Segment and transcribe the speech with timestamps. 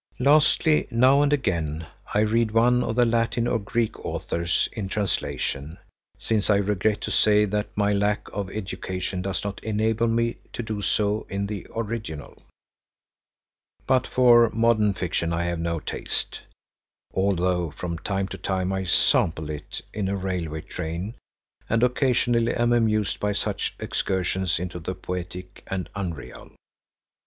[0.17, 4.89] Lastly now and again I read one of the Latin or Greek authors in a
[4.89, 5.77] translation,
[6.17, 10.63] since I regret to say that my lack of education does not enable me to
[10.63, 12.41] do so in the original.
[13.85, 16.39] But for modern fiction I have no taste,
[17.13, 21.13] although from time to time I sample it in a railway train
[21.69, 26.53] and occasionally am amused by such excursions into the poetic and unreal.